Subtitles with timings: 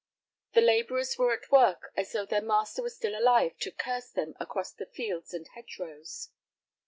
[0.55, 4.33] The laborers were at work as though their master was still alive to curse them
[4.39, 6.31] across fields and hedgerows.